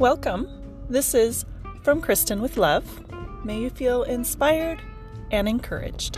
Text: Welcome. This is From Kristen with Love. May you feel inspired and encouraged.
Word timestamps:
Welcome. 0.00 0.48
This 0.88 1.12
is 1.12 1.44
From 1.82 2.00
Kristen 2.00 2.40
with 2.40 2.56
Love. 2.56 2.86
May 3.44 3.60
you 3.60 3.68
feel 3.68 4.04
inspired 4.04 4.80
and 5.30 5.46
encouraged. 5.46 6.16